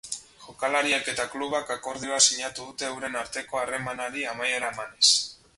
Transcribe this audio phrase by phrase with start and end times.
[0.45, 5.17] Jokalariak eta klubak akordioa sinatu dute euren arteko harremanari amaiera emanez.